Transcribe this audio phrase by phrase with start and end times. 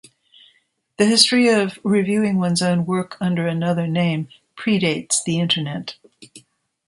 [0.97, 5.95] The history of reviewing one's own work under another name predates the Internet.